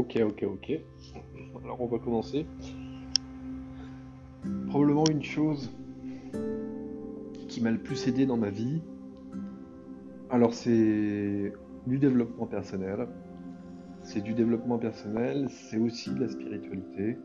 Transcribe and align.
Ok, 0.00 0.18
ok, 0.18 0.44
ok. 0.44 0.80
Alors 1.62 1.78
on 1.78 1.86
va 1.86 1.98
commencer. 1.98 2.46
Probablement 4.68 5.04
une 5.10 5.22
chose 5.22 5.70
qui 7.48 7.60
m'a 7.60 7.70
le 7.70 7.76
plus 7.76 8.08
aidé 8.08 8.24
dans 8.24 8.38
ma 8.38 8.48
vie. 8.48 8.80
Alors 10.30 10.54
c'est 10.54 11.52
du 11.86 11.98
développement 11.98 12.46
personnel. 12.46 13.08
C'est 14.02 14.22
du 14.22 14.32
développement 14.32 14.78
personnel, 14.78 15.48
c'est 15.50 15.76
aussi 15.76 16.14
de 16.14 16.20
la 16.20 16.28
spiritualité. 16.30 17.18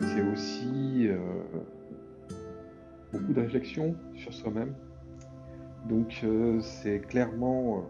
C'est 0.00 0.22
aussi 0.32 1.08
euh, 1.08 1.18
beaucoup 3.12 3.34
de 3.34 3.40
réflexion 3.42 3.96
sur 4.14 4.32
soi-même. 4.32 4.74
Donc 5.90 6.22
euh, 6.24 6.58
c'est 6.60 7.00
clairement 7.00 7.84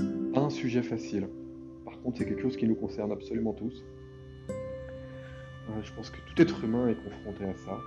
euh, 0.00 0.32
pas 0.32 0.40
un 0.40 0.50
sujet 0.50 0.82
facile. 0.82 1.28
C'est 2.12 2.26
quelque 2.26 2.42
chose 2.42 2.56
qui 2.56 2.68
nous 2.68 2.76
concerne 2.76 3.10
absolument 3.12 3.54
tous. 3.54 3.84
Euh, 4.50 5.82
je 5.82 5.92
pense 5.94 6.10
que 6.10 6.18
tout 6.28 6.42
être 6.42 6.62
humain 6.62 6.88
est 6.88 7.02
confronté 7.02 7.44
à 7.44 7.54
ça. 7.54 7.78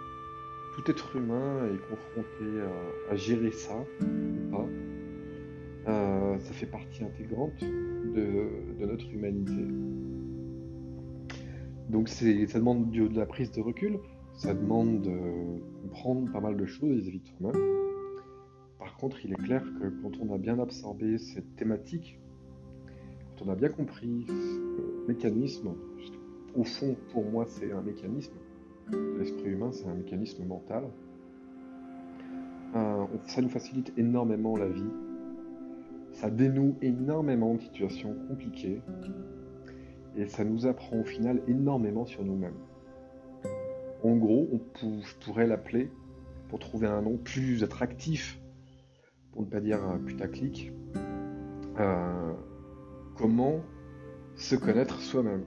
Tout 0.75 0.91
être 0.91 1.15
humain 1.15 1.65
est 1.73 1.89
confronté 1.89 2.61
à, 3.09 3.15
gérer 3.15 3.51
ça 3.51 3.85
ou 4.01 4.51
pas. 4.51 4.67
ça 6.39 6.53
fait 6.53 6.65
partie 6.65 7.03
intégrante 7.03 7.59
de, 7.61 8.85
notre 8.85 9.11
humanité. 9.11 9.65
Donc 11.89 12.09
ça 12.09 12.25
demande 12.25 12.91
de, 12.91 13.07
de 13.07 13.17
la 13.17 13.25
prise 13.25 13.51
de 13.51 13.61
recul, 13.61 13.97
ça 14.35 14.53
demande 14.53 15.01
de 15.01 15.59
comprendre 15.83 16.31
pas 16.31 16.41
mal 16.41 16.57
de 16.57 16.65
choses 16.65 16.97
vis-à-vis 16.97 17.19
de 17.19 17.27
soi-même. 17.27 17.77
Par 18.77 18.95
contre, 18.97 19.25
il 19.25 19.31
est 19.31 19.43
clair 19.43 19.63
que 19.79 19.87
quand 20.01 20.11
on 20.21 20.33
a 20.33 20.37
bien 20.37 20.59
absorbé 20.59 21.17
cette 21.17 21.55
thématique, 21.55 22.19
on 23.45 23.49
a 23.49 23.55
bien 23.55 23.69
compris 23.69 24.25
ce 24.27 25.07
mécanisme, 25.07 25.73
au 26.55 26.63
fond, 26.63 26.95
pour 27.11 27.25
moi, 27.25 27.45
c'est 27.47 27.71
un 27.71 27.81
mécanisme. 27.81 28.33
L'esprit 29.17 29.49
humain, 29.49 29.71
c'est 29.71 29.87
un 29.87 29.95
mécanisme 29.95 30.45
mental, 30.45 30.85
euh, 32.75 33.05
ça 33.25 33.41
nous 33.41 33.49
facilite 33.49 33.91
énormément 33.97 34.55
la 34.55 34.67
vie, 34.67 34.89
ça 36.13 36.29
dénoue 36.29 36.75
énormément 36.81 37.55
de 37.55 37.61
situations 37.61 38.15
compliquées, 38.27 38.81
et 40.15 40.27
ça 40.27 40.43
nous 40.43 40.65
apprend 40.65 40.99
au 40.99 41.03
final 41.03 41.41
énormément 41.47 42.05
sur 42.05 42.23
nous-mêmes. 42.23 42.57
En 44.03 44.15
gros, 44.15 44.47
on 44.53 44.59
pourrait 45.25 45.47
l'appeler, 45.47 45.91
pour 46.49 46.59
trouver 46.59 46.87
un 46.87 47.01
nom 47.01 47.17
plus 47.17 47.63
attractif, 47.63 48.39
pour 49.31 49.41
ne 49.41 49.47
pas 49.47 49.59
dire 49.59 49.81
putaclic, 50.05 50.71
euh, 51.79 52.33
comment 53.17 53.61
se 54.35 54.55
connaître 54.55 55.01
soi-même. 55.01 55.43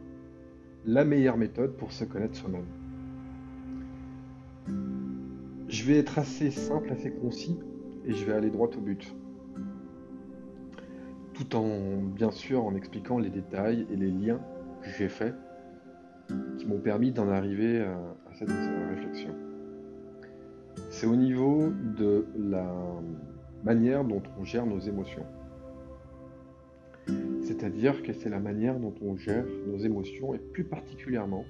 La 0.86 1.04
meilleure 1.04 1.36
méthode 1.36 1.76
pour 1.76 1.92
se 1.92 2.04
connaître 2.04 2.36
soi-même. 2.36 2.66
Je 5.68 5.84
vais 5.84 5.98
être 5.98 6.18
assez 6.18 6.50
simple, 6.50 6.91
assez 6.91 7.12
concis, 7.12 7.58
et 8.04 8.12
je 8.12 8.24
vais 8.24 8.32
aller 8.32 8.50
droit 8.50 8.68
au 8.76 8.80
but. 8.80 9.14
Tout 11.34 11.56
en, 11.56 12.02
bien 12.02 12.30
sûr, 12.30 12.64
en 12.64 12.74
expliquant 12.74 13.18
les 13.18 13.30
détails 13.30 13.86
et 13.91 13.96
les 13.96 14.10
liens 14.10 14.41
que 14.82 14.91
j'ai 14.98 15.08
faits 15.08 15.34
qui 16.58 16.66
m'ont 16.66 16.78
permis 16.78 17.12
d'en 17.12 17.28
arriver 17.28 17.80
à, 17.82 17.98
cette 18.34 18.50
réflexion. 18.50 19.34
C'est 20.91 21.06
au 21.06 21.16
niveau 21.16 21.70
de 21.70 22.26
la 22.38 22.66
manière 23.64 24.04
dont 24.04 24.22
on 24.38 24.44
gère 24.44 24.66
nos 24.66 24.78
émotions. 24.78 25.26
C'est-à-dire 27.50 28.04
que 28.04 28.12
c'est 28.12 28.28
la 28.28 28.38
manière 28.38 28.78
dont 28.78 28.94
on 29.02 29.16
gère 29.16 29.44
nos 29.66 29.78
émotions 29.78 30.34
et 30.34 30.38
plus 30.38 30.62
particulièrement 30.62 31.44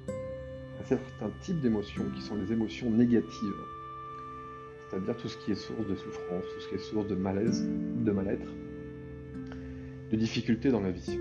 un 0.80 0.84
certain 0.84 1.30
type 1.42 1.60
d'émotions 1.60 2.04
qui 2.16 2.22
sont 2.22 2.36
les 2.36 2.50
émotions 2.54 2.90
négatives. 2.90 3.52
C'est-à-dire 4.88 5.14
tout 5.18 5.28
ce 5.28 5.36
qui 5.36 5.52
est 5.52 5.56
source 5.56 5.86
de 5.86 5.94
souffrance, 5.94 6.44
tout 6.54 6.60
ce 6.62 6.68
qui 6.70 6.76
est 6.76 6.78
source 6.78 7.06
de 7.06 7.14
malaise, 7.14 7.68
de 7.68 8.12
mal-être, 8.12 8.50
de 10.10 10.16
difficultés 10.16 10.70
dans 10.70 10.80
la 10.80 10.90
vie. 10.90 11.20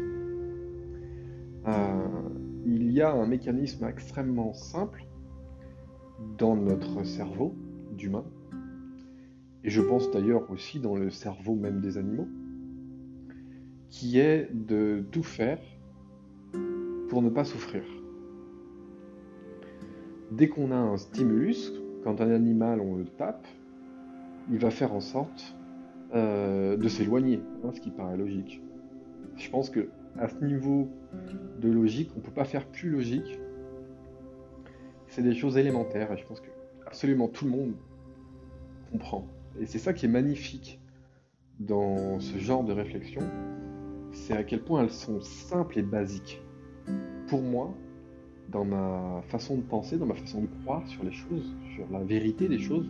Euh, 1.68 2.08
il 2.66 2.90
y 2.94 3.02
a 3.02 3.12
un 3.12 3.28
mécanisme 3.28 3.86
extrêmement 3.86 4.54
simple 4.54 5.04
dans 6.38 6.56
notre 6.56 7.04
cerveau 7.04 7.54
d'humain, 7.98 8.24
et 9.66 9.70
je 9.70 9.82
pense 9.82 10.10
d'ailleurs 10.10 10.50
aussi 10.50 10.80
dans 10.80 10.96
le 10.96 11.10
cerveau 11.10 11.56
même 11.56 11.82
des 11.82 11.98
animaux, 11.98 12.30
qui 13.90 14.20
est 14.20 14.50
de 14.54 15.04
tout 15.12 15.24
faire 15.24 15.60
pour 17.10 17.22
ne 17.22 17.30
pas 17.30 17.44
souffrir. 17.44 17.84
Dès 20.32 20.48
qu'on 20.48 20.72
a 20.72 20.78
un 20.78 20.98
stimulus, 20.98 21.74
quand 22.04 22.22
un 22.22 22.32
animal 22.32 22.82
on 22.82 22.96
le 22.96 23.06
tape, 23.06 23.48
il 24.52 24.60
va 24.60 24.70
faire 24.70 24.94
en 24.94 25.00
sorte 25.00 25.56
euh, 26.14 26.78
de 26.78 26.88
s'éloigner, 26.88 27.42
hein, 27.64 27.72
ce 27.74 27.82
qui 27.82 27.90
paraît 27.90 28.18
logique. 28.18 28.62
Je 29.38 29.50
pense 29.50 29.70
que 29.70 29.90
à 30.18 30.28
ce 30.28 30.44
niveau 30.44 30.88
de 31.60 31.70
logique, 31.70 32.12
on 32.16 32.20
ne 32.20 32.24
peut 32.24 32.32
pas 32.32 32.46
faire 32.46 32.66
plus 32.66 32.90
logique. 32.90 33.40
C'est 35.08 35.24
des 35.24 35.34
choses 35.34 35.58
élémentaires 35.58 36.12
et 36.12 36.18
je 36.18 36.26
pense 36.26 36.42
que 36.42 36.50
absolument 36.86 37.28
tout 37.28 37.46
le 37.46 37.52
monde 37.52 37.74
comprend. 38.92 39.26
Et 39.60 39.66
c'est 39.66 39.80
ça 39.80 39.94
qui 39.94 40.06
est 40.06 40.10
magnifique 40.10 40.80
dans 41.60 42.20
ce 42.20 42.38
genre 42.38 42.64
de 42.64 42.72
réflexion, 42.72 43.22
c'est 44.20 44.36
à 44.36 44.44
quel 44.44 44.62
point 44.62 44.84
elles 44.84 44.92
sont 44.92 45.22
simples 45.22 45.80
et 45.80 45.82
basiques. 45.82 46.42
Pour 47.28 47.42
moi, 47.42 47.74
dans 48.50 48.66
ma 48.66 49.22
façon 49.28 49.58
de 49.58 49.62
penser, 49.62 49.98
dans 49.98 50.06
ma 50.06 50.16
façon 50.16 50.42
de 50.42 50.48
croire 50.64 50.86
sur 50.88 51.04
les 51.04 51.12
choses, 51.12 51.56
sur 51.76 51.86
la 51.92 52.04
vérité 52.04 52.48
des 52.48 52.60
choses, 52.60 52.90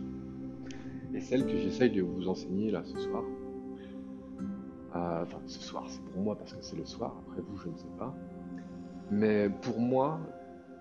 et 1.14 1.20
celle 1.20 1.46
que 1.46 1.56
j'essaye 1.56 1.90
de 1.90 2.02
vous 2.02 2.28
enseigner 2.28 2.70
là 2.70 2.82
ce 2.84 2.98
soir, 2.98 3.24
euh, 4.96 5.22
enfin, 5.22 5.38
ce 5.46 5.60
soir, 5.60 5.84
c'est 5.88 6.02
pour 6.02 6.22
moi 6.22 6.36
parce 6.36 6.52
que 6.52 6.62
c'est 6.62 6.76
le 6.76 6.84
soir, 6.84 7.14
après 7.26 7.42
vous, 7.42 7.56
je 7.58 7.68
ne 7.68 7.76
sais 7.76 7.94
pas. 7.98 8.14
Mais 9.10 9.48
pour 9.62 9.78
moi, 9.78 10.20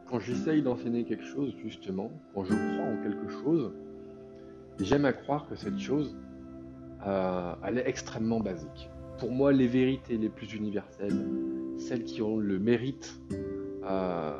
quand 0.07 0.19
j'essaye 0.19 0.61
d'enseigner 0.61 1.03
quelque 1.03 1.25
chose, 1.25 1.53
justement, 1.63 2.11
quand 2.33 2.43
je 2.43 2.53
crois 2.53 2.85
en 2.85 3.03
quelque 3.03 3.29
chose, 3.29 3.71
j'aime 4.79 5.05
à 5.05 5.13
croire 5.13 5.47
que 5.47 5.55
cette 5.55 5.79
chose, 5.79 6.17
euh, 7.05 7.53
elle 7.63 7.77
est 7.77 7.87
extrêmement 7.87 8.39
basique. 8.39 8.89
Pour 9.19 9.31
moi, 9.31 9.51
les 9.51 9.67
vérités 9.67 10.17
les 10.17 10.29
plus 10.29 10.53
universelles, 10.53 11.27
celles 11.77 12.03
qui 12.03 12.21
ont 12.21 12.37
le 12.37 12.57
mérite 12.57 13.19
euh, 13.83 14.31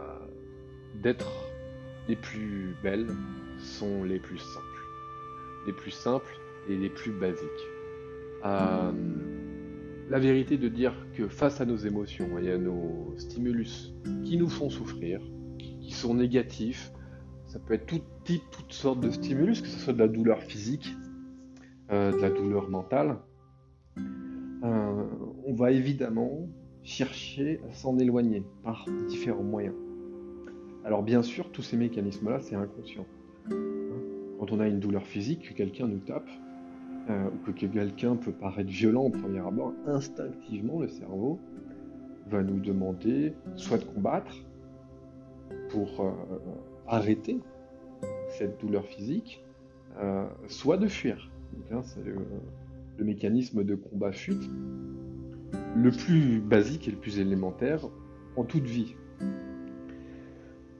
d'être 1.01 1.31
les 2.07 2.15
plus 2.15 2.75
belles, 2.81 3.07
sont 3.59 4.03
les 4.03 4.19
plus 4.19 4.39
simples. 4.39 4.65
Les 5.67 5.73
plus 5.73 5.91
simples 5.91 6.39
et 6.69 6.77
les 6.77 6.89
plus 6.89 7.11
basiques. 7.11 7.67
Euh, 8.45 8.91
la 10.09 10.17
vérité 10.17 10.57
de 10.57 10.69
dire 10.69 10.93
que 11.13 11.27
face 11.27 11.59
à 11.59 11.65
nos 11.65 11.75
émotions 11.75 12.39
et 12.39 12.51
à 12.51 12.57
nos 12.57 13.13
stimulus 13.17 13.93
qui 14.23 14.37
nous 14.37 14.49
font 14.49 14.69
souffrir, 14.69 15.19
qui 15.57 15.91
sont 15.91 16.13
négatifs, 16.13 16.91
ça 17.47 17.59
peut 17.59 17.73
être 17.73 17.85
tout 17.85 18.01
type, 18.23 18.43
toutes 18.51 18.71
sortes 18.71 19.01
de 19.01 19.11
stimulus, 19.11 19.61
que 19.61 19.67
ce 19.67 19.77
soit 19.77 19.93
de 19.93 19.99
la 19.99 20.07
douleur 20.07 20.41
physique, 20.41 20.95
euh, 21.91 22.11
de 22.11 22.21
la 22.21 22.29
douleur 22.29 22.69
mentale, 22.69 23.17
euh, 24.63 25.05
on 25.45 25.53
va 25.53 25.71
évidemment 25.71 26.47
chercher 26.83 27.61
à 27.69 27.73
s'en 27.73 27.97
éloigner 27.97 28.43
par 28.63 28.85
différents 29.07 29.43
moyens. 29.43 29.75
Alors 30.83 31.03
bien 31.03 31.21
sûr, 31.21 31.51
tous 31.51 31.61
ces 31.61 31.77
mécanismes-là, 31.77 32.39
c'est 32.41 32.55
inconscient. 32.55 33.05
Quand 33.47 34.51
on 34.51 34.59
a 34.59 34.67
une 34.67 34.79
douleur 34.79 35.05
physique, 35.05 35.49
que 35.49 35.53
quelqu'un 35.53 35.87
nous 35.87 35.99
tape, 35.99 36.29
euh, 37.09 37.27
ou 37.27 37.51
que 37.51 37.65
quelqu'un 37.65 38.15
peut 38.15 38.31
paraître 38.31 38.69
violent 38.69 39.03
au 39.03 39.09
premier 39.09 39.39
abord, 39.39 39.73
instinctivement, 39.87 40.79
le 40.79 40.87
cerveau 40.87 41.39
va 42.29 42.43
nous 42.43 42.59
demander 42.59 43.33
soit 43.55 43.77
de 43.77 43.85
combattre 43.85 44.35
pour 45.69 46.01
euh, 46.01 46.11
arrêter 46.87 47.39
cette 48.29 48.59
douleur 48.61 48.85
physique, 48.85 49.43
soit 50.47 50.77
de 50.77 50.87
fuir. 50.87 51.29
Le, 52.99 53.05
mécanisme 53.05 53.63
de 53.63 53.75
combat-fuite 53.75 54.49
le 55.75 55.91
plus 55.91 56.39
basique 56.39 56.87
et 56.87 56.91
le 56.91 56.97
plus 56.97 57.19
élémentaire 57.19 57.87
en 58.35 58.43
toute 58.43 58.65
vie. 58.65 58.95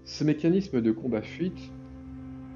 Ce 0.03 0.23
mécanisme 0.23 0.81
de 0.81 0.91
combat-fuite, 0.91 1.71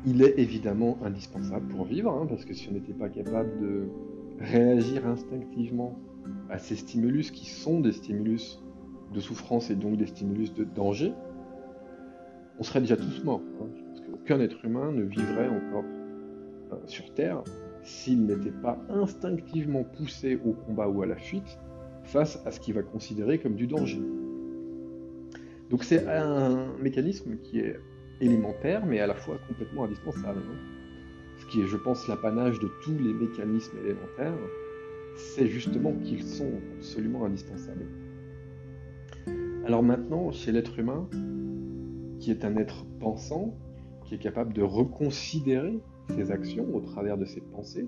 il 0.06 0.22
est 0.22 0.38
évidemment 0.38 0.98
indispensable 1.04 1.68
pour 1.68 1.86
vivre, 1.86 2.12
hein, 2.12 2.26
parce 2.28 2.46
que 2.46 2.54
si 2.54 2.68
on 2.70 2.74
n'était 2.74 2.94
pas 2.94 3.10
capable 3.10 3.60
de 3.62 3.88
réagir 4.40 5.08
instinctivement 5.08 5.98
à 6.50 6.58
ces 6.58 6.76
stimulus 6.76 7.32
qui 7.32 7.50
sont 7.50 7.80
des 7.80 7.92
stimulus 7.92 8.60
de 9.14 9.20
souffrance 9.20 9.70
et 9.70 9.76
donc 9.76 9.98
des 9.98 10.08
stimulus 10.08 10.54
de 10.54 10.64
danger, 10.64 11.14
on 12.60 12.64
serait 12.64 12.82
déjà 12.82 12.98
tous 12.98 13.24
morts. 13.24 13.42
Hein. 13.62 13.68
parce 13.88 14.02
qu'aucun 14.02 14.40
être 14.40 14.64
humain 14.66 14.92
ne 14.92 15.04
vivrait 15.04 15.50
encore 15.50 15.86
euh, 16.72 16.78
sur 16.86 17.14
Terre 17.14 17.44
s'il 17.84 18.26
n'était 18.26 18.52
pas 18.52 18.80
instinctivement 18.90 19.84
poussé 19.84 20.40
au 20.46 20.54
combat 20.54 20.88
ou 20.88 21.02
à 21.04 21.06
la 21.06 21.18
fuite 21.18 21.60
face 22.04 22.42
à 22.46 22.52
ce 22.52 22.60
qu'il 22.60 22.74
va 22.74 22.84
considérer 22.84 23.40
comme 23.40 23.56
du 23.56 23.68
danger. 23.68 24.02
Donc 25.70 25.84
c'est 25.84 26.08
un 26.08 26.68
mécanisme 26.78 27.38
qui 27.44 27.60
est 27.60 27.80
élémentaire, 28.22 28.86
mais 28.86 29.00
à 29.00 29.08
la 29.08 29.16
fois 29.16 29.38
complètement 29.48 29.86
indispensable. 29.86 30.40
Hein. 30.40 30.58
Ce 31.40 31.46
qui 31.48 31.62
est, 31.62 31.68
je 31.68 31.78
pense, 31.78 32.08
l'apanage 32.08 32.60
de 32.60 32.70
tous 32.84 32.98
les 32.98 33.14
mécanismes 33.14 33.78
élémentaires, 33.80 34.38
c'est 35.16 35.48
justement 35.48 35.94
qu'ils 35.94 36.24
sont 36.24 36.52
absolument 36.78 37.26
indispensables. 37.26 37.88
Alors 39.66 39.84
maintenant, 39.84 40.32
chez 40.32 40.52
l'être 40.52 40.78
humain, 40.78 41.08
qui 42.20 42.32
est 42.32 42.46
un 42.46 42.56
être 42.58 42.86
pensant, 43.00 43.56
qui 44.06 44.16
est 44.16 44.20
capable 44.20 44.54
de 44.54 44.62
reconsidérer 44.62 45.80
ses 46.10 46.32
actions 46.32 46.68
au 46.76 46.82
travers 46.82 47.18
de 47.18 47.26
ses 47.26 47.42
pensées, 47.42 47.88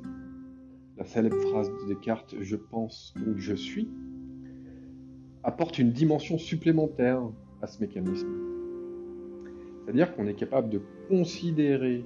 la 0.97 1.05
célèbre 1.05 1.39
phrase 1.41 1.69
de 1.69 1.93
Descartes 1.93 2.35
Je 2.39 2.55
pense 2.55 3.13
donc 3.17 3.37
je 3.37 3.53
suis, 3.53 3.89
apporte 5.43 5.77
une 5.77 5.91
dimension 5.91 6.37
supplémentaire 6.37 7.21
à 7.61 7.67
ce 7.67 7.79
mécanisme. 7.79 8.27
C'est-à-dire 9.83 10.15
qu'on 10.15 10.27
est 10.27 10.33
capable 10.33 10.69
de 10.69 10.81
considérer 11.07 12.03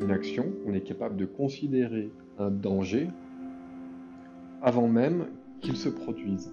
une 0.00 0.10
action, 0.10 0.52
on 0.66 0.74
est 0.74 0.82
capable 0.82 1.16
de 1.16 1.24
considérer 1.24 2.10
un 2.38 2.50
danger 2.50 3.08
avant 4.60 4.88
même 4.88 5.28
qu'il 5.60 5.76
se 5.76 5.88
produise. 5.88 6.52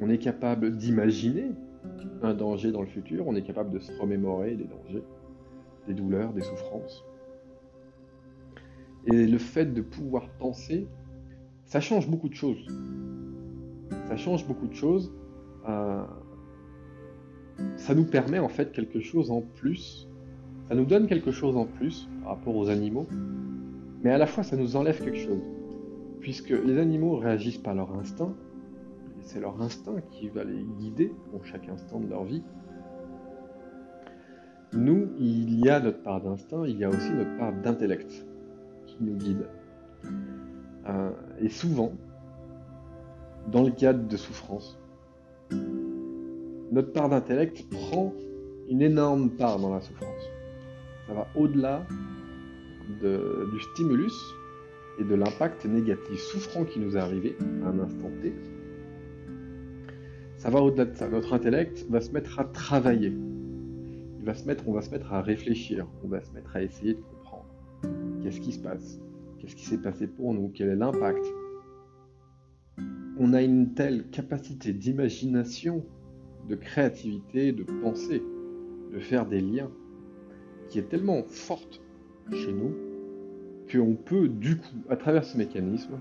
On 0.00 0.08
est 0.08 0.18
capable 0.18 0.76
d'imaginer 0.76 1.50
un 2.22 2.34
danger 2.34 2.72
dans 2.72 2.80
le 2.80 2.86
futur, 2.86 3.26
on 3.26 3.34
est 3.36 3.42
capable 3.42 3.70
de 3.70 3.78
se 3.78 3.92
remémorer 4.00 4.56
des 4.56 4.64
dangers, 4.64 5.04
des 5.86 5.94
douleurs, 5.94 6.32
des 6.32 6.40
souffrances. 6.40 7.04
Et 9.06 9.26
le 9.26 9.38
fait 9.38 9.66
de 9.66 9.82
pouvoir 9.82 10.28
penser, 10.38 10.86
ça 11.66 11.80
change 11.80 12.08
beaucoup 12.08 12.28
de 12.28 12.34
choses. 12.34 12.66
Ça 14.06 14.16
change 14.16 14.46
beaucoup 14.46 14.66
de 14.66 14.74
choses. 14.74 15.12
Euh, 15.68 16.04
ça 17.76 17.94
nous 17.94 18.04
permet 18.04 18.38
en 18.38 18.48
fait 18.48 18.72
quelque 18.72 19.00
chose 19.00 19.30
en 19.30 19.42
plus. 19.42 20.08
Ça 20.68 20.74
nous 20.74 20.86
donne 20.86 21.06
quelque 21.06 21.30
chose 21.30 21.56
en 21.56 21.66
plus 21.66 22.08
par 22.22 22.36
rapport 22.36 22.56
aux 22.56 22.70
animaux. 22.70 23.06
Mais 24.02 24.10
à 24.10 24.18
la 24.18 24.26
fois, 24.26 24.42
ça 24.42 24.56
nous 24.56 24.76
enlève 24.76 25.02
quelque 25.02 25.18
chose. 25.18 25.42
Puisque 26.20 26.50
les 26.50 26.78
animaux 26.78 27.16
réagissent 27.16 27.58
par 27.58 27.74
leur 27.74 27.92
instinct. 27.94 28.34
C'est 29.20 29.40
leur 29.40 29.60
instinct 29.60 30.00
qui 30.10 30.28
va 30.28 30.44
les 30.44 30.64
guider 30.78 31.12
pour 31.30 31.44
chaque 31.46 31.68
instant 31.68 32.00
de 32.00 32.08
leur 32.08 32.24
vie. 32.24 32.42
Nous, 34.74 35.08
il 35.18 35.60
y 35.60 35.68
a 35.68 35.80
notre 35.80 36.02
part 36.02 36.20
d'instinct, 36.20 36.66
il 36.66 36.78
y 36.78 36.84
a 36.84 36.88
aussi 36.88 37.10
notre 37.12 37.36
part 37.38 37.52
d'intellect 37.52 38.26
nous 39.00 39.16
guide. 39.16 39.46
Euh, 40.88 41.10
et 41.40 41.48
souvent, 41.48 41.92
dans 43.50 43.62
le 43.62 43.70
cadre 43.70 44.06
de 44.06 44.16
souffrance, 44.16 44.78
notre 46.72 46.92
part 46.92 47.08
d'intellect 47.08 47.68
prend 47.70 48.12
une 48.68 48.82
énorme 48.82 49.30
part 49.30 49.58
dans 49.58 49.72
la 49.72 49.80
souffrance. 49.80 50.22
Ça 51.06 51.14
va 51.14 51.26
au-delà 51.34 51.86
du 53.00 53.60
stimulus 53.72 54.14
et 54.98 55.04
de 55.04 55.14
l'impact 55.14 55.64
négatif 55.66 56.20
souffrant 56.20 56.64
qui 56.64 56.78
nous 56.78 56.96
est 56.96 57.00
arrivé 57.00 57.36
à 57.64 57.68
un 57.68 57.78
instant 57.78 58.10
T. 58.22 58.34
Ça 60.36 60.50
va 60.50 60.60
au-delà 60.60 60.84
de 60.84 60.94
ça. 60.94 61.08
Notre 61.08 61.32
intellect 61.32 61.86
va 61.88 62.00
se 62.00 62.10
mettre 62.12 62.38
à 62.38 62.44
travailler. 62.44 63.12
Il 64.18 64.24
va 64.24 64.34
se 64.34 64.44
mettre, 64.46 64.68
on 64.68 64.72
va 64.72 64.82
se 64.82 64.90
mettre 64.90 65.12
à 65.12 65.22
réfléchir. 65.22 65.86
On 66.02 66.08
va 66.08 66.22
se 66.22 66.32
mettre 66.32 66.54
à 66.56 66.62
essayer 66.62 66.94
de 66.94 67.00
Qu'est-ce 68.24 68.40
qui 68.40 68.52
se 68.52 68.58
passe? 68.58 68.98
Qu'est-ce 69.38 69.54
qui 69.54 69.66
s'est 69.66 69.82
passé 69.82 70.06
pour 70.06 70.32
nous? 70.32 70.50
Quel 70.54 70.70
est 70.70 70.76
l'impact? 70.76 71.22
On 73.18 73.34
a 73.34 73.42
une 73.42 73.74
telle 73.74 74.08
capacité 74.08 74.72
d'imagination, 74.72 75.84
de 76.48 76.54
créativité, 76.54 77.52
de 77.52 77.64
pensée, 77.64 78.22
de 78.94 78.98
faire 78.98 79.26
des 79.26 79.42
liens, 79.42 79.70
qui 80.70 80.78
est 80.78 80.88
tellement 80.88 81.22
forte 81.24 81.82
chez 82.32 82.54
nous 82.54 82.72
qu'on 83.70 83.94
peut 83.94 84.28
du 84.28 84.56
coup, 84.56 84.76
à 84.88 84.96
travers 84.96 85.24
ce 85.24 85.36
mécanisme, 85.36 85.98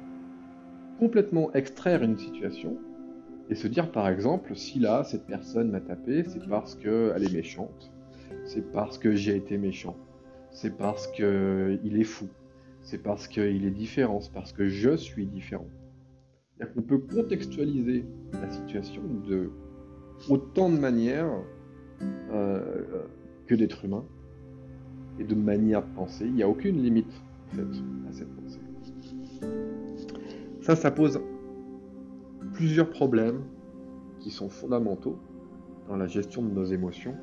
complètement 0.99 1.51
extraire 1.51 2.03
une 2.03 2.17
situation 2.17 2.77
et 3.49 3.55
se 3.55 3.67
dire 3.67 3.91
par 3.91 4.07
exemple, 4.07 4.55
si 4.55 4.79
là, 4.79 5.03
cette 5.03 5.25
personne 5.25 5.71
m'a 5.71 5.81
tapé, 5.81 6.23
c'est 6.23 6.47
parce 6.47 6.75
qu'elle 6.75 7.21
est 7.21 7.33
méchante, 7.33 7.91
c'est 8.45 8.71
parce 8.71 8.97
que 8.97 9.13
j'ai 9.13 9.35
été 9.35 9.57
méchant, 9.57 9.97
c'est 10.53 10.77
parce 10.77 11.07
qu'il 11.07 11.97
est 11.97 12.03
fou, 12.03 12.27
c'est 12.81 13.01
parce 13.01 13.27
qu'il 13.27 13.65
est 13.65 13.71
différent, 13.71 14.21
c'est 14.21 14.31
parce 14.31 14.53
que 14.53 14.67
je 14.67 14.95
suis 14.95 15.25
différent. 15.25 15.67
On 16.77 16.81
peut 16.81 16.99
contextualiser 16.99 18.05
la 18.33 18.49
situation 18.49 19.01
de 19.27 19.49
autant 20.29 20.69
de 20.69 20.77
manières 20.77 21.29
euh, 22.31 23.03
que 23.47 23.55
d'être 23.55 23.83
humain 23.83 24.05
et 25.19 25.23
de 25.23 25.35
manière 25.35 25.83
de 25.85 25.93
penser. 25.93 26.25
Il 26.25 26.33
n'y 26.33 26.43
a 26.43 26.49
aucune 26.49 26.81
limite 26.81 27.11
à 27.53 28.11
cette 28.11 28.33
pensée. 28.35 28.59
Ça, 30.61 30.75
ça 30.75 30.91
pose 30.91 31.19
plusieurs 32.53 32.89
problèmes 32.89 33.41
qui 34.19 34.29
sont 34.29 34.47
fondamentaux 34.47 35.17
dans 35.89 35.97
la 35.97 36.07
gestion 36.07 36.41
de 36.41 36.49
nos 36.49 36.63
émotions. 36.63 37.15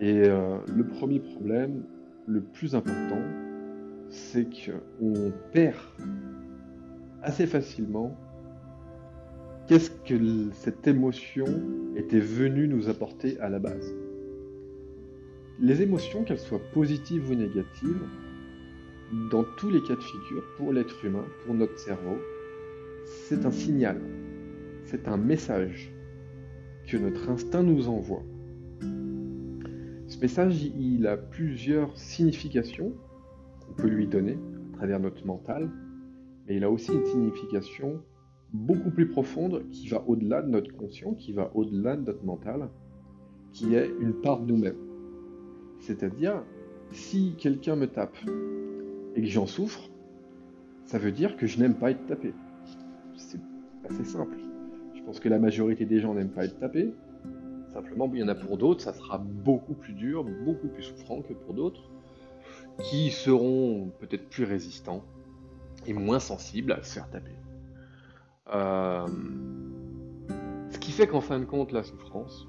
Et 0.00 0.22
euh, 0.26 0.58
le 0.74 0.86
premier 0.86 1.20
problème, 1.20 1.84
le 2.26 2.40
plus 2.40 2.74
important, 2.74 3.22
c'est 4.08 4.46
qu'on 4.48 5.32
perd 5.52 5.76
assez 7.22 7.46
facilement 7.46 8.16
qu'est-ce 9.66 9.90
que 9.90 10.50
cette 10.52 10.86
émotion 10.86 11.46
était 11.96 12.20
venue 12.20 12.68
nous 12.68 12.88
apporter 12.88 13.38
à 13.40 13.48
la 13.48 13.58
base. 13.58 13.94
Les 15.60 15.82
émotions, 15.82 16.24
qu'elles 16.24 16.38
soient 16.38 16.60
positives 16.72 17.30
ou 17.30 17.34
négatives, 17.34 18.02
dans 19.30 19.44
tous 19.56 19.70
les 19.70 19.80
cas 19.82 19.94
de 19.94 20.02
figure, 20.02 20.44
pour 20.56 20.72
l'être 20.72 21.04
humain, 21.04 21.24
pour 21.44 21.54
notre 21.54 21.78
cerveau, 21.78 22.18
c'est 23.04 23.46
un 23.46 23.50
signal, 23.50 24.00
c'est 24.84 25.08
un 25.08 25.16
message 25.16 25.92
que 26.86 26.96
notre 26.96 27.30
instinct 27.30 27.62
nous 27.62 27.88
envoie. 27.88 28.22
Ce 30.16 30.22
message, 30.22 30.64
il 30.64 31.06
a 31.06 31.18
plusieurs 31.18 31.94
significations 31.94 32.94
qu'on 33.60 33.74
peut 33.74 33.86
lui 33.86 34.06
donner 34.06 34.38
à 34.72 34.76
travers 34.78 34.98
notre 34.98 35.26
mental, 35.26 35.70
mais 36.48 36.56
il 36.56 36.64
a 36.64 36.70
aussi 36.70 36.94
une 36.94 37.04
signification 37.04 38.00
beaucoup 38.54 38.90
plus 38.90 39.10
profonde 39.10 39.68
qui 39.72 39.88
va 39.88 40.02
au-delà 40.06 40.40
de 40.40 40.48
notre 40.48 40.74
conscient, 40.74 41.12
qui 41.12 41.34
va 41.34 41.50
au-delà 41.54 41.96
de 41.96 42.06
notre 42.06 42.24
mental, 42.24 42.70
qui 43.52 43.74
est 43.74 43.90
une 44.00 44.14
part 44.14 44.40
de 44.40 44.50
nous-mêmes. 44.50 44.78
C'est-à-dire, 45.80 46.42
si 46.92 47.34
quelqu'un 47.36 47.76
me 47.76 47.86
tape 47.86 48.16
et 49.16 49.20
que 49.20 49.28
j'en 49.28 49.44
souffre, 49.44 49.90
ça 50.86 50.98
veut 50.98 51.12
dire 51.12 51.36
que 51.36 51.46
je 51.46 51.60
n'aime 51.60 51.74
pas 51.74 51.90
être 51.90 52.06
tapé. 52.06 52.32
C'est 53.16 53.40
assez 53.86 54.04
simple. 54.04 54.38
Je 54.94 55.02
pense 55.02 55.20
que 55.20 55.28
la 55.28 55.38
majorité 55.38 55.84
des 55.84 56.00
gens 56.00 56.14
n'aiment 56.14 56.32
pas 56.32 56.46
être 56.46 56.58
tapés, 56.58 56.94
Simplement, 57.76 58.10
il 58.14 58.20
y 58.20 58.22
en 58.22 58.28
a 58.28 58.34
pour 58.34 58.56
d'autres, 58.56 58.80
ça 58.80 58.94
sera 58.94 59.18
beaucoup 59.18 59.74
plus 59.74 59.92
dur, 59.92 60.24
beaucoup 60.24 60.68
plus 60.68 60.82
souffrant 60.82 61.20
que 61.20 61.34
pour 61.34 61.52
d'autres, 61.52 61.90
qui 62.84 63.10
seront 63.10 63.92
peut-être 64.00 64.30
plus 64.30 64.44
résistants 64.44 65.04
et 65.86 65.92
moins 65.92 66.18
sensibles 66.18 66.72
à 66.72 66.82
se 66.82 66.94
faire 66.94 67.10
taper. 67.10 67.36
Euh, 68.54 69.06
ce 70.70 70.78
qui 70.78 70.90
fait 70.90 71.06
qu'en 71.06 71.20
fin 71.20 71.38
de 71.38 71.44
compte, 71.44 71.70
la 71.70 71.82
souffrance, 71.82 72.48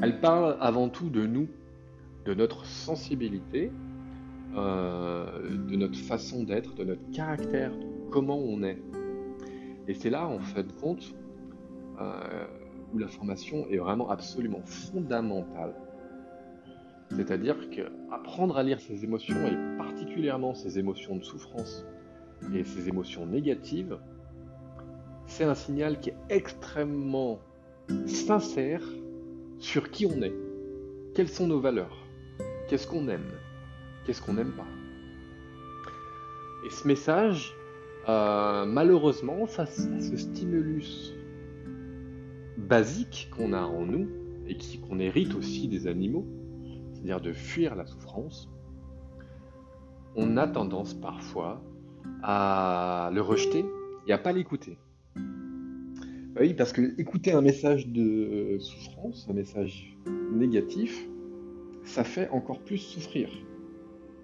elle 0.00 0.22
parle 0.22 0.56
avant 0.58 0.88
tout 0.88 1.10
de 1.10 1.26
nous, 1.26 1.46
de 2.24 2.32
notre 2.32 2.64
sensibilité, 2.64 3.70
euh, 4.56 5.50
de 5.68 5.76
notre 5.76 5.98
façon 5.98 6.44
d'être, 6.44 6.74
de 6.76 6.84
notre 6.84 7.10
caractère, 7.10 7.72
de 7.76 8.08
comment 8.10 8.38
on 8.38 8.62
est. 8.62 8.78
Et 9.86 9.92
c'est 9.92 10.08
là, 10.08 10.26
en 10.26 10.38
fin 10.38 10.62
de 10.62 10.72
compte, 10.72 11.14
euh, 12.00 12.46
la 12.98 13.08
formation 13.08 13.66
est 13.68 13.78
vraiment 13.78 14.10
absolument 14.10 14.62
fondamentale. 14.64 15.74
C'est-à-dire 17.10 17.56
qu'apprendre 17.70 18.56
à 18.56 18.62
lire 18.62 18.80
ses 18.80 19.04
émotions, 19.04 19.36
et 19.46 19.76
particulièrement 19.78 20.54
ses 20.54 20.78
émotions 20.78 21.16
de 21.16 21.24
souffrance 21.24 21.84
et 22.54 22.64
ses 22.64 22.88
émotions 22.88 23.26
négatives, 23.26 23.98
c'est 25.26 25.44
un 25.44 25.54
signal 25.54 26.00
qui 26.00 26.10
est 26.10 26.16
extrêmement 26.28 27.38
sincère 28.06 28.82
sur 29.58 29.90
qui 29.90 30.06
on 30.06 30.22
est, 30.22 30.34
quelles 31.14 31.28
sont 31.28 31.46
nos 31.46 31.60
valeurs, 31.60 31.96
qu'est-ce 32.68 32.86
qu'on 32.86 33.08
aime, 33.08 33.30
qu'est-ce 34.04 34.20
qu'on 34.20 34.34
n'aime 34.34 34.52
pas? 34.52 34.66
Et 36.66 36.70
ce 36.70 36.86
message, 36.86 37.54
euh, 38.08 38.64
malheureusement, 38.66 39.46
ça, 39.46 39.66
ça, 39.66 39.82
ce 40.00 40.16
stimulus 40.16 41.15
basique 42.56 43.28
qu'on 43.36 43.52
a 43.52 43.62
en 43.62 43.84
nous 43.84 44.08
et 44.48 44.56
qu'on 44.78 44.98
hérite 44.98 45.34
aussi 45.34 45.68
des 45.68 45.86
animaux, 45.86 46.26
c'est-à-dire 46.92 47.20
de 47.20 47.32
fuir 47.32 47.74
la 47.74 47.86
souffrance, 47.86 48.50
on 50.14 50.36
a 50.36 50.46
tendance 50.46 50.94
parfois 50.94 51.62
à 52.22 53.10
le 53.12 53.20
rejeter 53.20 53.64
et 54.06 54.12
à 54.12 54.18
pas 54.18 54.32
l'écouter. 54.32 54.78
Bah 55.14 56.42
oui, 56.42 56.54
parce 56.54 56.72
que 56.72 56.98
écouter 57.00 57.32
un 57.32 57.42
message 57.42 57.88
de 57.88 58.58
souffrance, 58.58 59.26
un 59.30 59.34
message 59.34 59.96
négatif, 60.32 61.06
ça 61.84 62.04
fait 62.04 62.28
encore 62.30 62.60
plus 62.60 62.78
souffrir. 62.78 63.30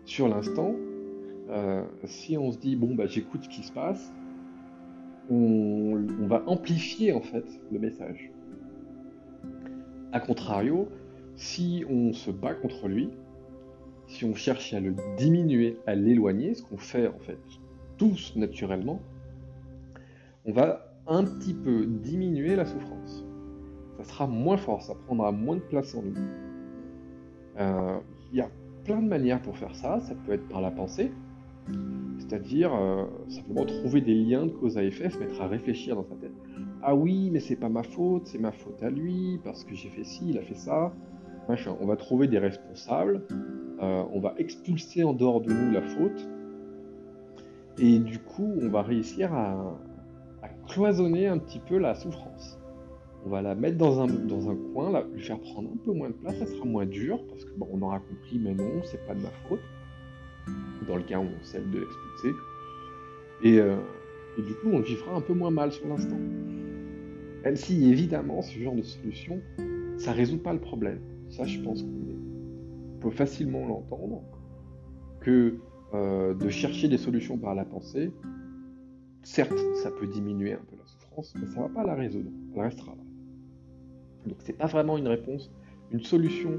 Sur 0.04 0.28
l'instant, 0.28 0.74
euh, 1.48 1.84
si 2.04 2.36
on 2.36 2.50
se 2.52 2.58
dit 2.58 2.76
bon 2.76 2.94
bah 2.94 3.06
j'écoute 3.06 3.44
ce 3.44 3.48
qui 3.48 3.62
se 3.62 3.72
passe, 3.72 4.12
on, 5.30 5.98
va 6.26 6.42
amplifier 6.46 7.12
en 7.12 7.20
fait 7.20 7.44
le 7.70 7.78
message. 7.78 8.30
A 10.12 10.20
contrario, 10.20 10.88
si 11.36 11.84
on 11.88 12.12
se 12.12 12.30
bat 12.30 12.54
contre 12.54 12.88
lui, 12.88 13.10
si 14.06 14.24
on 14.24 14.34
cherche 14.34 14.74
à 14.74 14.80
le 14.80 14.94
diminuer, 15.16 15.78
à 15.86 15.94
l'éloigner, 15.94 16.54
ce 16.54 16.62
qu'on 16.62 16.76
fait 16.76 17.06
en 17.06 17.18
fait 17.18 17.38
tous 17.96 18.34
naturellement, 18.36 19.00
on 20.44 20.52
va 20.52 20.92
un 21.06 21.24
petit 21.24 21.54
peu 21.54 21.86
diminuer 21.86 22.56
la 22.56 22.66
souffrance. 22.66 23.24
Ça 23.98 24.04
sera 24.04 24.26
moins 24.26 24.56
fort, 24.56 24.82
ça 24.82 24.94
prendra 25.06 25.32
moins 25.32 25.56
de 25.56 25.60
place 25.60 25.94
en 25.94 26.02
nous. 26.02 26.14
Euh, 27.58 27.98
il 28.32 28.38
y 28.38 28.40
a 28.40 28.50
plein 28.84 29.00
de 29.00 29.08
manières 29.08 29.40
pour 29.40 29.56
faire 29.56 29.74
ça. 29.74 30.00
Ça 30.00 30.14
peut 30.14 30.32
être 30.32 30.48
par 30.48 30.60
la 30.60 30.70
pensée, 30.70 31.12
c'est-à-dire 32.18 32.74
euh, 32.74 33.04
simplement 33.28 33.64
trouver 33.64 34.00
des 34.00 34.14
liens 34.14 34.46
de 34.46 34.52
cause 34.52 34.78
à 34.78 34.84
effet, 34.84 35.10
se 35.10 35.18
mettre 35.18 35.40
à 35.40 35.48
réfléchir 35.48 35.96
dans 35.96 36.04
sa 36.04 36.14
tête. 36.14 36.32
Ah 36.82 36.94
oui, 36.94 37.30
mais 37.30 37.40
c'est 37.40 37.56
pas 37.56 37.68
ma 37.68 37.82
faute, 37.82 38.26
c'est 38.26 38.38
ma 38.38 38.52
faute 38.52 38.82
à 38.82 38.90
lui, 38.90 39.38
parce 39.44 39.64
que 39.64 39.74
j'ai 39.74 39.88
fait 39.88 40.04
ci, 40.04 40.24
il 40.28 40.38
a 40.38 40.42
fait 40.42 40.56
ça. 40.56 40.92
On 41.80 41.86
va 41.86 41.96
trouver 41.96 42.28
des 42.28 42.38
responsables, 42.38 43.22
euh, 43.82 44.04
on 44.12 44.20
va 44.20 44.34
expulser 44.38 45.04
en 45.04 45.12
dehors 45.12 45.40
de 45.40 45.52
nous 45.52 45.72
la 45.72 45.82
faute, 45.82 46.28
et 47.78 47.98
du 47.98 48.18
coup, 48.18 48.54
on 48.62 48.68
va 48.68 48.82
réussir 48.82 49.32
à, 49.34 49.78
cloisonner 50.68 51.26
un 51.26 51.38
petit 51.38 51.58
peu 51.58 51.76
la 51.76 51.94
souffrance. 51.94 52.58
On 53.26 53.30
va 53.30 53.42
la 53.42 53.54
mettre 53.54 53.76
dans 53.76 54.00
un, 54.00 54.06
dans 54.06 54.48
un 54.48 54.56
coin, 54.72 55.04
lui 55.12 55.22
faire 55.22 55.40
prendre 55.40 55.68
un 55.68 55.76
peu 55.84 55.92
moins 55.92 56.08
de 56.08 56.14
place, 56.14 56.38
ça 56.38 56.46
sera 56.46 56.64
moins 56.64 56.86
dur, 56.86 57.22
parce 57.28 57.44
que 57.44 57.50
on 57.60 57.82
aura 57.82 57.98
compris, 57.98 58.38
mais 58.38 58.54
non, 58.54 58.80
c'est 58.84 59.04
pas 59.06 59.14
de 59.14 59.20
ma 59.20 59.30
faute 59.48 59.60
dans 60.86 60.96
le 60.96 61.02
cas 61.02 61.18
où 61.18 61.24
on 61.24 61.42
celle 61.42 61.70
de 61.70 61.80
l'expulser. 61.80 62.34
Euh, 63.44 63.76
et, 64.38 64.42
du 64.42 64.54
coup, 64.54 64.68
on 64.72 64.78
le 64.78 64.84
vivra 64.84 65.14
un 65.14 65.20
peu 65.20 65.34
moins 65.34 65.50
mal 65.50 65.72
sur 65.72 65.86
l'instant. 65.88 66.18
Même 67.44 67.56
si, 67.56 67.90
évidemment, 67.90 68.40
ce 68.42 68.58
genre 68.58 68.74
de 68.74 68.82
solution, 68.82 69.40
ça 69.98 70.12
résout 70.12 70.38
pas 70.38 70.52
le 70.52 70.60
problème. 70.60 71.00
Ça, 71.28 71.44
je 71.44 71.60
pense 71.60 71.82
qu'on 71.82 73.00
peut 73.00 73.10
facilement 73.10 73.66
l'entendre, 73.66 74.22
que 75.20 75.56
euh, 75.94 76.34
de 76.34 76.48
chercher 76.48 76.88
des 76.88 76.98
solutions 76.98 77.36
par 77.36 77.54
la 77.54 77.64
pensée, 77.64 78.12
certes, 79.22 79.58
ça 79.82 79.90
peut 79.90 80.06
diminuer 80.06 80.52
un 80.52 80.64
peu 80.70 80.76
la 80.76 80.86
souffrance, 80.86 81.34
mais 81.38 81.46
ça 81.46 81.60
va 81.60 81.68
pas 81.68 81.84
la 81.84 81.94
résoudre. 81.94 82.30
Elle 82.54 82.62
restera 82.62 82.92
là. 82.92 83.02
Donc, 84.26 84.36
c'est 84.40 84.56
pas 84.56 84.66
vraiment 84.66 84.96
une 84.98 85.08
réponse, 85.08 85.50
une 85.90 86.02
solution 86.02 86.52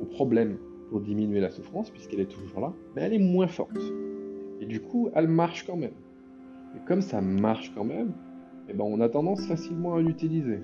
au 0.00 0.04
problème 0.04 0.58
pour 0.88 1.00
diminuer 1.00 1.40
la 1.40 1.50
souffrance, 1.50 1.90
puisqu'elle 1.90 2.20
est 2.20 2.30
toujours 2.30 2.60
là, 2.60 2.72
mais 2.94 3.02
elle 3.02 3.14
est 3.14 3.18
moins 3.18 3.46
forte. 3.46 3.78
Et 4.60 4.66
du 4.66 4.80
coup, 4.80 5.10
elle 5.14 5.28
marche 5.28 5.66
quand 5.66 5.76
même. 5.76 5.92
Et 6.76 6.80
comme 6.86 7.00
ça 7.00 7.20
marche 7.20 7.72
quand 7.74 7.84
même, 7.84 8.12
eh 8.68 8.72
ben, 8.72 8.84
on 8.84 9.00
a 9.00 9.08
tendance 9.08 9.46
facilement 9.46 9.94
à 9.94 10.00
l'utiliser. 10.00 10.60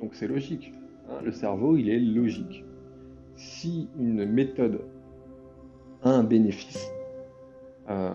Donc 0.00 0.14
c'est 0.14 0.28
logique. 0.28 0.72
Hein. 1.08 1.20
le 1.24 1.32
cerveau, 1.32 1.76
il 1.76 1.88
est 1.88 2.00
logique. 2.00 2.64
Si 3.34 3.88
une 3.98 4.24
méthode 4.24 4.80
a 6.02 6.10
un 6.10 6.24
bénéfice, 6.24 6.90
euh, 7.88 8.10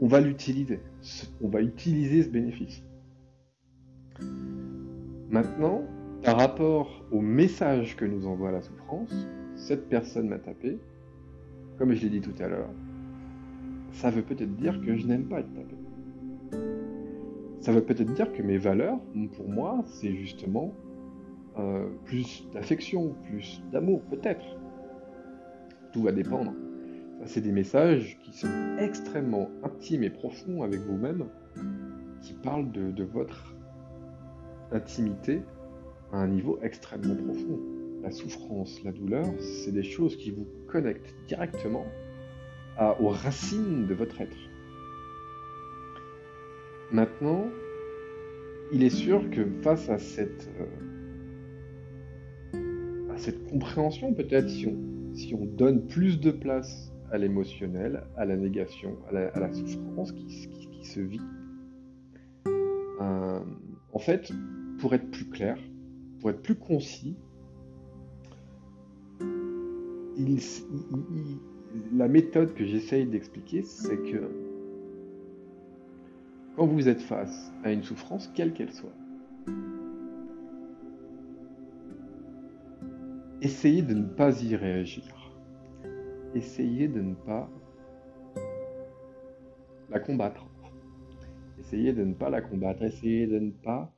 on 0.00 0.06
va 0.06 0.20
l'utiliser. 0.20 0.80
On 1.42 1.48
va 1.48 1.60
utiliser 1.60 2.22
ce 2.22 2.28
bénéfice. 2.28 2.82
Maintenant, 5.30 5.82
par 6.22 6.38
rapport 6.38 7.04
au 7.12 7.20
message 7.20 7.96
que 7.96 8.04
nous 8.04 8.26
envoie 8.26 8.50
la 8.50 8.62
souffrance, 8.62 9.14
cette 9.56 9.88
personne 9.88 10.28
m'a 10.28 10.38
tapé, 10.38 10.78
comme 11.78 11.92
je 11.92 12.02
l'ai 12.02 12.10
dit 12.10 12.20
tout 12.20 12.34
à 12.42 12.48
l'heure, 12.48 12.70
ça 13.92 14.10
veut 14.10 14.22
peut-être 14.22 14.54
dire 14.56 14.80
que 14.80 14.96
je 14.96 15.06
n'aime 15.06 15.24
pas 15.24 15.40
être 15.40 15.52
tapé. 15.52 15.76
Ça 17.60 17.72
veut 17.72 17.82
peut-être 17.82 18.12
dire 18.12 18.32
que 18.32 18.42
mes 18.42 18.58
valeurs, 18.58 18.98
pour 19.36 19.48
moi, 19.48 19.82
c'est 19.86 20.14
justement 20.14 20.74
euh, 21.58 21.88
plus 22.04 22.46
d'affection, 22.52 23.14
plus 23.24 23.62
d'amour, 23.72 24.02
peut-être. 24.02 24.44
Tout 25.92 26.02
va 26.02 26.12
dépendre. 26.12 26.52
C'est 27.24 27.40
des 27.40 27.52
messages 27.52 28.18
qui 28.22 28.32
sont 28.36 28.76
extrêmement 28.78 29.48
intimes 29.62 30.02
et 30.02 30.10
profonds 30.10 30.62
avec 30.62 30.80
vous-même, 30.80 31.26
qui 32.20 32.34
parlent 32.34 32.70
de 32.70 33.04
votre 33.04 33.54
intimité 34.72 35.42
à 36.12 36.18
un 36.18 36.28
niveau 36.28 36.58
extrêmement 36.62 37.14
profond 37.14 37.60
la 38.04 38.10
souffrance, 38.10 38.84
la 38.84 38.92
douleur, 38.92 39.24
c'est 39.40 39.72
des 39.72 39.82
choses 39.82 40.16
qui 40.16 40.30
vous 40.30 40.46
connectent 40.68 41.14
directement 41.26 41.86
aux 43.00 43.08
racines 43.08 43.86
de 43.86 43.94
votre 43.94 44.20
être. 44.20 44.36
Maintenant, 46.92 47.46
il 48.72 48.82
est 48.82 48.90
sûr 48.90 49.30
que 49.30 49.46
face 49.62 49.88
à 49.88 49.98
cette, 49.98 50.50
euh, 50.60 50.66
compréhension, 53.48 54.12
peut-être 54.12 54.50
si 54.50 54.66
on, 54.66 55.14
si 55.14 55.34
on 55.34 55.46
donne 55.46 55.86
plus 55.86 56.20
de 56.20 56.30
place 56.30 56.92
à 57.10 57.16
l'émotionnel, 57.16 58.04
à 58.16 58.26
la 58.26 58.36
négation, 58.36 58.98
à 59.08 59.12
la, 59.12 59.52
souffrance 59.52 60.12
qui, 60.12 60.50
se 60.82 61.00
vit, 61.00 61.22
euh, 63.00 63.40
en 63.92 63.98
fait, 63.98 64.30
pour 64.78 64.94
être 64.94 65.10
plus 65.10 65.30
clair, 65.30 65.56
pour 66.20 66.30
être 66.30 66.42
plus 66.42 66.56
concis, 66.56 67.16
la 71.92 72.08
méthode 72.08 72.54
que 72.54 72.64
j'essaye 72.64 73.06
d'expliquer, 73.06 73.62
c'est 73.62 73.96
que 73.96 74.30
quand 76.56 76.66
vous 76.66 76.88
êtes 76.88 77.00
face 77.00 77.52
à 77.64 77.72
une 77.72 77.82
souffrance, 77.82 78.30
quelle 78.34 78.52
qu'elle 78.52 78.72
soit, 78.72 78.94
essayez 83.42 83.82
de 83.82 83.94
ne 83.94 84.06
pas 84.06 84.42
y 84.42 84.54
réagir. 84.56 85.04
Essayez 86.34 86.88
de 86.88 87.00
ne 87.00 87.14
pas 87.14 87.48
la 89.90 90.00
combattre. 90.00 90.46
Essayez 91.58 91.92
de 91.92 92.04
ne 92.04 92.14
pas 92.14 92.30
la 92.30 92.40
combattre. 92.40 92.82
Essayez 92.82 93.26
de 93.26 93.38
ne 93.38 93.50
pas 93.50 93.92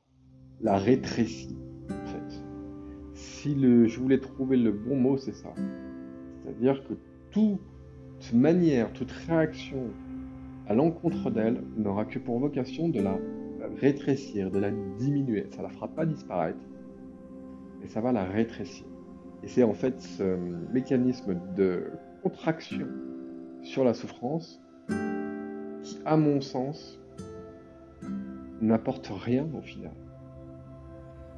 la 0.61 0.77
rétrécir. 0.77 1.55
En 1.89 2.05
fait. 2.05 2.43
Si 3.13 3.55
je 3.59 3.99
voulais 3.99 4.19
trouver 4.19 4.57
le 4.57 4.71
bon 4.71 4.95
mot, 4.95 5.17
c'est 5.17 5.33
ça. 5.33 5.53
C'est-à-dire 6.47 6.81
que 6.87 6.93
toute 7.31 7.59
manière, 8.33 8.93
toute 8.93 9.11
réaction 9.11 9.89
à 10.67 10.73
l'encontre 10.73 11.29
d'elle 11.29 11.61
n'aura 11.75 12.05
que 12.05 12.19
pour 12.19 12.39
vocation 12.39 12.87
de 12.87 13.01
la 13.01 13.17
rétrécir, 13.79 14.49
de 14.49 14.59
la 14.59 14.71
diminuer. 14.71 15.47
Ça 15.51 15.57
ne 15.57 15.63
la 15.63 15.69
fera 15.69 15.89
pas 15.89 16.05
disparaître, 16.05 16.59
mais 17.81 17.87
ça 17.87 17.99
va 17.99 18.11
la 18.11 18.23
rétrécir. 18.23 18.85
Et 19.43 19.47
c'est 19.47 19.63
en 19.63 19.73
fait 19.73 19.99
ce 20.01 20.37
mécanisme 20.71 21.37
de 21.55 21.91
contraction 22.23 22.87
sur 23.61 23.83
la 23.83 23.93
souffrance 23.93 24.61
qui, 25.83 25.99
à 26.05 26.15
mon 26.15 26.39
sens, 26.39 26.99
n'apporte 28.61 29.11
rien 29.13 29.47
au 29.57 29.61
final. 29.61 29.93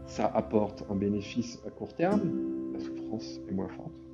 Ça 0.06 0.28
apporte 0.28 0.86
un 0.90 0.96
bénéfice 0.96 1.60
à 1.68 1.72
court 1.72 1.94
terme, 1.96 2.74
la 2.74 2.80
souffrance 2.80 3.40
est 3.50 3.54
moins 3.54 3.68
forte. 3.70 4.09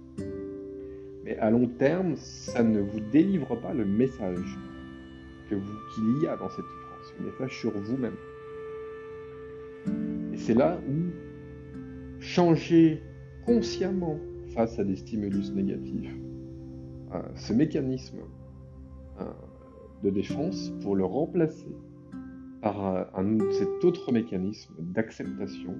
Mais 1.25 1.37
à 1.37 1.49
long 1.49 1.67
terme, 1.67 2.15
ça 2.17 2.61
ne 2.61 2.79
vous 2.79 2.99
délivre 2.99 3.55
pas 3.55 3.73
le 3.73 3.83
message 3.83 4.57
qu'il 5.49 6.21
y 6.21 6.27
a 6.27 6.37
dans 6.37 6.49
cette 6.49 6.65
souffrance, 6.65 7.13
le 7.19 7.25
message 7.25 7.59
sur 7.59 7.71
vous-même. 7.71 8.15
Et 10.33 10.37
c'est 10.37 10.53
là 10.53 10.79
où 10.87 12.19
changer 12.19 13.01
consciemment 13.45 14.19
face 14.49 14.77
à 14.77 14.83
des 14.83 14.95
stimulus 14.95 15.51
négatifs, 15.51 16.15
euh, 17.13 17.21
ce 17.35 17.53
mécanisme 17.53 18.19
euh, 19.19 19.25
de 20.03 20.11
défense 20.11 20.71
pour 20.81 20.95
le 20.95 21.05
remplacer 21.05 21.75
par 22.61 22.95
euh, 23.17 23.51
cet 23.51 23.83
autre 23.83 24.11
mécanisme 24.11 24.73
d'acceptation, 24.79 25.75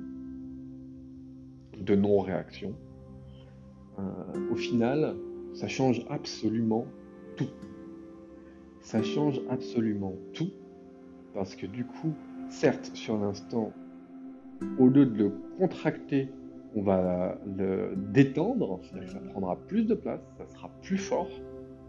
de 1.80 1.96
non-réaction, 1.96 2.74
au 4.52 4.56
final, 4.56 5.16
ça 5.56 5.68
change 5.68 6.06
absolument 6.10 6.86
tout. 7.38 7.50
Ça 8.82 9.02
change 9.02 9.42
absolument 9.50 10.14
tout 10.34 10.52
parce 11.34 11.56
que 11.56 11.66
du 11.66 11.86
coup, 11.86 12.14
certes, 12.50 12.92
sur 12.94 13.18
l'instant, 13.18 13.74
au 14.78 14.88
lieu 14.88 15.06
de 15.06 15.18
le 15.18 15.32
contracter, 15.58 16.30
on 16.76 16.82
va 16.82 17.40
le 17.58 17.96
détendre, 17.96 18.80
c'est-à-dire 18.84 19.08
que 19.08 19.14
ça 19.14 19.20
prendra 19.32 19.56
plus 19.56 19.86
de 19.86 19.96
place, 19.96 20.22
ça 20.38 20.46
sera 20.48 20.70
plus 20.82 20.98
fort. 20.98 21.30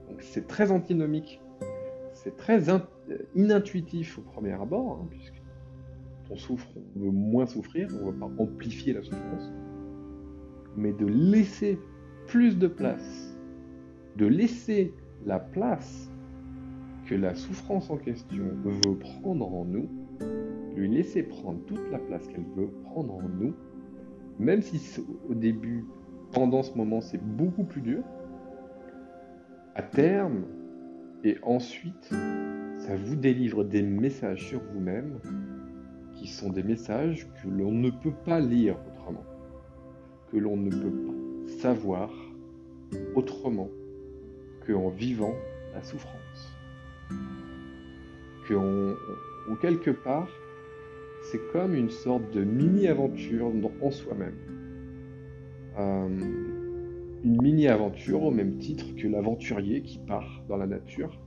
Donc 0.09 0.23
c'est 0.23 0.47
très 0.47 0.71
antinomique, 0.71 1.41
c'est 2.13 2.37
très 2.37 2.63
inintuitif 3.35 4.19
au 4.19 4.23
premier 4.23 4.53
abord, 4.53 5.01
hein, 5.01 5.07
puisque 5.11 5.43
on 6.31 6.37
souffre, 6.37 6.69
on 6.97 7.01
veut 7.01 7.11
moins 7.11 7.47
souffrir, 7.47 7.89
on 8.01 8.07
ne 8.07 8.13
veut 8.13 8.19
pas 8.19 8.31
amplifier 8.39 8.93
la 8.93 9.03
souffrance, 9.03 9.53
mais 10.77 10.93
de 10.93 11.07
laisser 11.07 11.81
plus 12.27 12.59
de 12.59 12.69
place, 12.69 13.26
de 14.17 14.27
laisser 14.27 14.95
la 15.25 15.39
place 15.39 16.11
que 17.07 17.15
la 17.15 17.35
souffrance 17.35 17.91
en 17.91 17.97
question 17.97 18.45
veut 18.65 18.97
prendre 18.97 19.53
en 19.53 19.65
nous, 19.65 19.89
lui 20.75 20.89
laisser 20.89 21.23
prendre 21.23 21.61
toute 21.67 21.91
la 21.91 21.99
place 21.99 22.27
qu'elle 22.27 22.45
veut 22.57 22.71
prendre 22.85 23.15
en 23.15 23.29
nous, 23.29 23.55
même 24.39 24.63
si 24.63 25.01
au 25.29 25.35
début, 25.35 25.85
pendant 26.33 26.63
ce 26.63 26.77
moment, 26.77 27.01
c'est 27.01 27.23
beaucoup 27.23 27.65
plus 27.65 27.81
dur, 27.81 28.03
à 29.75 29.83
terme, 29.83 30.45
et 31.25 31.37
ensuite, 31.43 32.15
ça 32.79 32.97
vous 32.97 33.17
délivre 33.17 33.65
des 33.65 33.83
messages 33.83 34.49
sur 34.49 34.61
vous-même 34.73 35.19
qui 36.15 36.27
sont 36.27 36.51
des 36.51 36.63
messages 36.63 37.29
que 37.43 37.49
l'on 37.49 37.73
ne 37.73 37.91
peut 37.91 38.15
pas 38.25 38.41
lire 38.41 38.77
autrement, 38.89 39.25
que 40.33 40.39
l'on 40.39 40.57
ne 40.57 40.71
peut 40.71 40.91
pas 41.07 41.53
savoir 41.61 42.11
autrement 43.15 43.69
qu'en 44.67 44.91
vivant 44.91 45.35
la 45.75 45.83
souffrance. 45.83 46.53
Que 48.49 48.55
ou 49.49 49.55
quelque 49.57 49.91
part, 49.91 50.29
c'est 51.31 51.41
comme 51.53 51.75
une 51.75 51.91
sorte 51.91 52.31
de 52.33 52.43
mini-aventure 52.43 53.53
en 53.83 53.91
soi-même. 53.91 54.37
Euh, 55.79 56.09
une 57.25 57.43
mini-aventure 57.43 58.23
au 58.23 58.31
même 58.31 58.59
titre 58.59 58.95
que 58.97 59.09
l'aventurier 59.09 59.83
qui 59.83 59.99
part 59.99 60.43
dans 60.49 60.57
la 60.57 60.67
nature. 60.67 61.19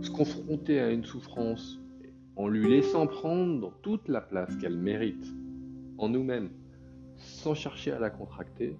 Se 0.00 0.10
confronter 0.10 0.80
à 0.80 0.90
une 0.90 1.04
souffrance 1.04 1.80
en 2.36 2.48
lui 2.48 2.68
laissant 2.68 3.06
prendre 3.06 3.72
toute 3.82 4.08
la 4.08 4.20
place 4.20 4.54
qu'elle 4.56 4.76
mérite 4.76 5.26
en 5.98 6.08
nous-mêmes, 6.08 6.50
sans 7.16 7.54
chercher 7.54 7.92
à 7.92 7.98
la 7.98 8.10
contracter, 8.10 8.76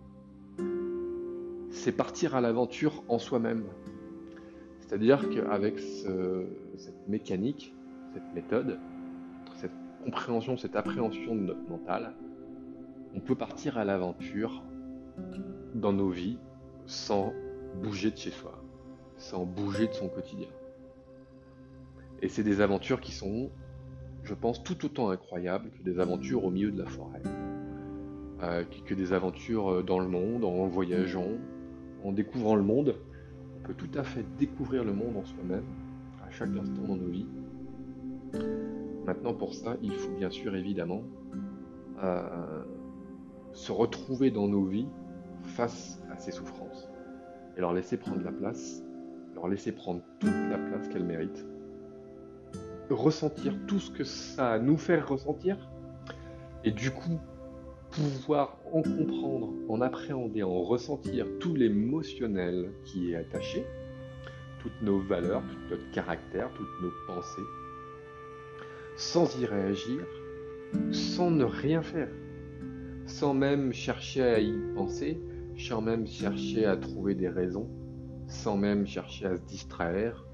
c'est 1.76 1.92
partir 1.92 2.34
à 2.34 2.40
l'aventure 2.40 3.04
en 3.08 3.18
soi-même. 3.18 3.64
C'est-à-dire 4.80 5.28
qu'avec 5.28 5.78
cette 5.78 7.08
mécanique, 7.08 7.74
cette 8.14 8.34
méthode, 8.34 8.78
cette 9.56 9.72
compréhension, 10.04 10.56
cette 10.56 10.74
appréhension 10.74 11.34
de 11.34 11.40
notre 11.40 11.68
mental, 11.68 12.14
on 13.14 13.20
peut 13.20 13.34
partir 13.34 13.78
à 13.78 13.84
l'aventure 13.84 14.62
dans 15.74 15.92
nos 15.92 16.08
vies 16.08 16.38
sans 16.86 17.32
bouger 17.82 18.10
de 18.10 18.16
chez 18.16 18.30
soi, 18.30 18.62
sans 19.18 19.44
bouger 19.44 19.86
de 19.88 19.92
son 19.92 20.08
quotidien. 20.08 20.48
Et 22.22 22.28
c'est 22.28 22.42
des 22.42 22.60
aventures 22.60 23.00
qui 23.00 23.12
sont, 23.12 23.50
je 24.24 24.34
pense, 24.34 24.62
tout 24.62 24.84
autant 24.84 25.10
incroyables 25.10 25.70
que 25.70 25.82
des 25.82 26.00
aventures 26.00 26.44
au 26.44 26.50
milieu 26.50 26.70
de 26.70 26.82
la 26.82 26.88
forêt, 26.88 27.22
euh, 28.42 28.64
que 28.86 28.94
des 28.94 29.12
aventures 29.12 29.84
dans 29.84 29.98
le 29.98 30.08
monde, 30.08 30.44
en 30.44 30.66
voyageant, 30.66 31.32
en 32.04 32.12
découvrant 32.12 32.56
le 32.56 32.62
monde. 32.62 32.96
On 33.56 33.66
peut 33.66 33.74
tout 33.74 33.90
à 33.98 34.04
fait 34.04 34.24
découvrir 34.38 34.84
le 34.84 34.92
monde 34.92 35.16
en 35.16 35.24
soi-même, 35.24 35.64
à 36.26 36.30
chaque 36.30 36.50
instant 36.50 36.82
dans 36.86 36.96
nos 36.96 37.08
vies. 37.08 37.26
Maintenant, 39.06 39.34
pour 39.34 39.54
ça, 39.54 39.76
il 39.82 39.92
faut 39.92 40.12
bien 40.12 40.30
sûr 40.30 40.56
évidemment 40.56 41.02
euh, 42.02 42.64
se 43.52 43.72
retrouver 43.72 44.30
dans 44.30 44.48
nos 44.48 44.64
vies 44.64 44.88
face 45.42 46.00
à 46.10 46.18
ces 46.18 46.32
souffrances 46.32 46.88
et 47.56 47.60
leur 47.60 47.72
laisser 47.72 47.96
prendre 47.96 48.22
la 48.22 48.32
place, 48.32 48.82
leur 49.34 49.48
laisser 49.48 49.72
prendre 49.72 50.02
toute 50.18 50.50
la 50.50 50.58
place 50.58 50.88
qu'elles 50.88 51.04
méritent, 51.04 51.46
ressentir 52.90 53.54
tout 53.66 53.78
ce 53.78 53.90
que 53.90 54.04
ça 54.04 54.58
nous 54.58 54.76
faire 54.76 55.08
ressentir 55.08 55.56
et 56.64 56.70
du 56.70 56.90
coup 56.90 57.18
pouvoir 57.96 58.58
en 58.72 58.82
comprendre, 58.82 59.54
en 59.70 59.80
appréhender, 59.80 60.42
en 60.42 60.62
ressentir 60.62 61.26
tout 61.40 61.54
l'émotionnel 61.54 62.70
qui 62.84 63.12
est 63.12 63.16
attaché, 63.16 63.64
toutes 64.60 64.82
nos 64.82 65.00
valeurs, 65.00 65.42
tout 65.42 65.70
notre 65.70 65.90
caractère, 65.92 66.50
toutes 66.54 66.82
nos 66.82 66.92
pensées, 67.06 67.48
sans 68.96 69.40
y 69.40 69.46
réagir, 69.46 70.04
sans 70.92 71.30
ne 71.30 71.44
rien 71.44 71.80
faire, 71.80 72.10
sans 73.06 73.32
même 73.32 73.72
chercher 73.72 74.22
à 74.22 74.40
y 74.40 74.52
penser, 74.74 75.18
sans 75.56 75.80
même 75.80 76.06
chercher 76.06 76.66
à 76.66 76.76
trouver 76.76 77.14
des 77.14 77.30
raisons, 77.30 77.68
sans 78.28 78.58
même 78.58 78.86
chercher 78.86 79.26
à 79.26 79.36
se 79.36 79.42
distraire, 79.42 80.26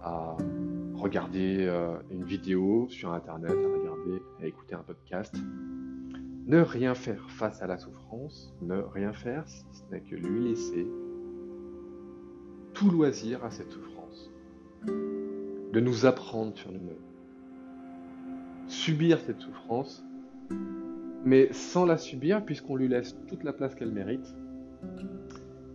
à 0.00 0.36
regarder 0.94 1.66
euh, 1.66 1.96
une 2.10 2.24
vidéo 2.24 2.86
sur 2.90 3.12
Internet, 3.12 3.50
à 3.50 3.54
regarder, 3.54 4.22
à 4.40 4.46
écouter 4.46 4.76
un 4.76 4.82
podcast. 4.82 5.34
Ne 6.48 6.60
rien 6.60 6.94
faire 6.94 7.30
face 7.30 7.60
à 7.60 7.66
la 7.66 7.76
souffrance, 7.76 8.54
ne 8.62 8.78
rien 8.78 9.12
faire 9.12 9.46
si 9.46 9.66
ce 9.70 9.82
n'est 9.92 10.00
que 10.00 10.14
lui 10.14 10.48
laisser 10.48 10.86
tout 12.72 12.90
loisir 12.90 13.44
à 13.44 13.50
cette 13.50 13.70
souffrance. 13.70 14.30
De 14.86 15.78
nous 15.78 16.06
apprendre 16.06 16.56
sur 16.56 16.72
nous-mêmes. 16.72 16.96
Subir 18.66 19.20
cette 19.20 19.42
souffrance, 19.42 20.02
mais 21.22 21.52
sans 21.52 21.84
la 21.84 21.98
subir 21.98 22.42
puisqu'on 22.42 22.76
lui 22.76 22.88
laisse 22.88 23.14
toute 23.26 23.44
la 23.44 23.52
place 23.52 23.74
qu'elle 23.74 23.92
mérite. 23.92 24.34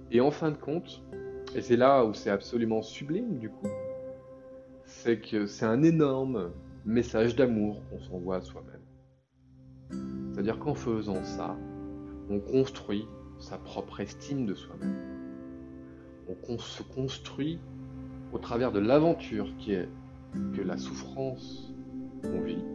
Et 0.09 0.21
en 0.21 0.31
fin 0.31 0.49
de 0.49 0.57
compte, 0.57 1.03
et 1.55 1.61
c'est 1.61 1.77
là 1.77 2.03
où 2.03 2.15
c'est 2.15 2.31
absolument 2.31 2.81
sublime 2.81 3.37
du 3.37 3.49
coup, 3.49 3.69
c'est 4.85 5.19
que 5.19 5.45
c'est 5.45 5.65
un 5.65 5.83
énorme 5.83 6.49
message 6.83 7.35
d'amour 7.35 7.79
qu'on 7.91 7.99
s'envoie 7.99 8.37
à 8.37 8.41
soi-même. 8.41 8.81
C'est-à-dire 10.33 10.57
qu'en 10.57 10.73
faisant 10.73 11.23
ça, 11.23 11.55
on 12.27 12.39
construit 12.39 13.07
sa 13.37 13.59
propre 13.59 13.99
estime 13.99 14.47
de 14.47 14.55
soi-même. 14.55 14.97
On 16.27 16.57
se 16.57 16.81
construit 16.81 17.59
au 18.31 18.39
travers 18.39 18.71
de 18.71 18.79
l'aventure 18.79 19.55
qui 19.57 19.73
est 19.73 19.87
que 20.55 20.61
la 20.61 20.77
souffrance 20.77 21.71
qu'on 22.23 22.41
vit. 22.41 22.65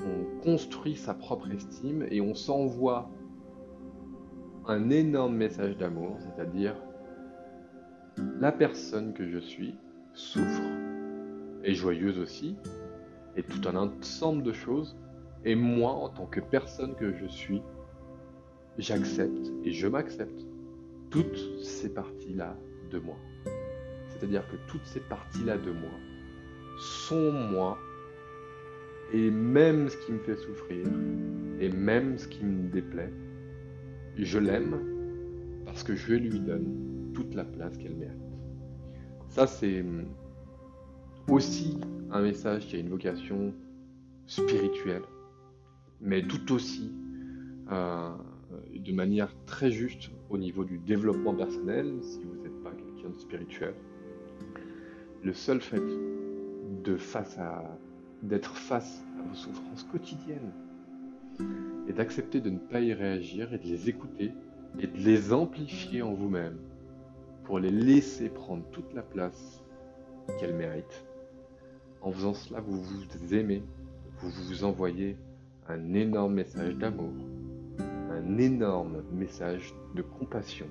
On 0.00 0.42
construit 0.42 0.94
sa 0.94 1.12
propre 1.12 1.50
estime 1.50 2.06
et 2.08 2.20
on 2.20 2.34
s'envoie 2.34 3.10
un 4.68 4.90
énorme 4.90 5.34
message 5.34 5.76
d'amour, 5.76 6.18
c'est-à-dire 6.20 6.76
la 8.38 8.52
personne 8.52 9.12
que 9.12 9.28
je 9.28 9.38
suis 9.38 9.74
souffre, 10.12 10.62
est 11.64 11.74
joyeuse 11.74 12.18
aussi, 12.18 12.56
et 13.36 13.42
tout 13.42 13.66
un 13.68 13.74
ensemble 13.74 14.44
de 14.44 14.52
choses 14.52 14.96
et 15.44 15.54
moi, 15.54 15.90
en 15.92 16.08
tant 16.08 16.26
que 16.26 16.40
personne 16.40 16.94
que 16.94 17.12
je 17.14 17.26
suis, 17.26 17.62
j'accepte 18.78 19.52
et 19.64 19.72
je 19.72 19.86
m'accepte 19.86 20.46
toutes 21.10 21.38
ces 21.62 21.92
parties-là 21.92 22.56
de 22.90 22.98
moi. 22.98 23.16
C'est-à-dire 24.08 24.46
que 24.48 24.56
toutes 24.68 24.84
ces 24.86 25.00
parties-là 25.00 25.58
de 25.58 25.70
moi 25.70 25.90
sont 26.78 27.30
moi, 27.32 27.78
et 29.12 29.30
même 29.30 29.88
ce 29.88 29.96
qui 29.98 30.12
me 30.12 30.18
fait 30.18 30.36
souffrir, 30.36 30.86
et 31.60 31.68
même 31.68 32.18
ce 32.18 32.26
qui 32.26 32.44
me 32.44 32.68
déplaît, 32.70 33.12
je 34.16 34.38
l'aime 34.38 34.78
parce 35.66 35.82
que 35.82 35.94
je 35.94 36.14
lui 36.14 36.40
donne 36.40 37.10
toute 37.14 37.34
la 37.34 37.44
place 37.44 37.76
qu'elle 37.76 37.96
mérite. 37.96 38.18
Ça, 39.28 39.46
c'est 39.46 39.84
aussi 41.28 41.78
un 42.10 42.22
message 42.22 42.66
qui 42.66 42.76
a 42.76 42.78
une 42.78 42.88
vocation 42.88 43.52
spirituelle 44.26 45.02
mais 46.04 46.22
tout 46.22 46.52
aussi 46.52 46.92
euh, 47.72 48.10
de 48.76 48.92
manière 48.92 49.34
très 49.46 49.70
juste 49.70 50.10
au 50.28 50.38
niveau 50.38 50.64
du 50.64 50.78
développement 50.78 51.34
personnel, 51.34 51.92
si 52.02 52.20
vous 52.22 52.42
n'êtes 52.42 52.62
pas 52.62 52.70
quelqu'un 52.70 53.08
de 53.08 53.18
spirituel. 53.18 53.74
Le 55.22 55.32
seul 55.32 55.60
fait 55.60 55.82
de 56.84 56.96
face 56.96 57.38
d'être 58.22 58.54
face 58.56 59.02
à 59.18 59.22
vos 59.22 59.34
souffrances 59.34 59.84
quotidiennes 59.84 60.52
et 61.88 61.92
d'accepter 61.92 62.40
de 62.40 62.50
ne 62.50 62.58
pas 62.58 62.80
y 62.80 62.92
réagir 62.92 63.52
et 63.54 63.58
de 63.58 63.64
les 63.64 63.88
écouter 63.88 64.32
et 64.78 64.86
de 64.86 64.98
les 64.98 65.32
amplifier 65.32 66.02
en 66.02 66.12
vous-même 66.12 66.58
pour 67.44 67.58
les 67.58 67.70
laisser 67.70 68.28
prendre 68.28 68.64
toute 68.70 68.92
la 68.94 69.02
place 69.02 69.62
qu'elles 70.38 70.54
méritent. 70.54 71.06
En 72.02 72.12
faisant 72.12 72.34
cela, 72.34 72.60
vous 72.60 72.82
vous 72.82 73.34
aimez, 73.34 73.62
vous 74.18 74.30
vous 74.30 74.64
envoyez 74.64 75.16
un 75.68 75.94
énorme 75.94 76.34
message 76.34 76.76
d'amour, 76.76 77.12
un 78.10 78.38
énorme 78.38 79.02
message 79.12 79.74
de 79.94 80.02
compassion 80.02 80.66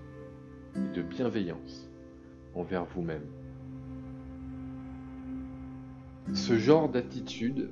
et 0.76 0.96
de 0.96 1.02
bienveillance 1.02 1.90
envers 2.54 2.86
vous-même. 2.86 3.26
Ce 6.34 6.58
genre 6.58 6.90
d'attitude, 6.90 7.70